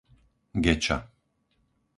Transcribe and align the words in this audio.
Geča 0.63 0.97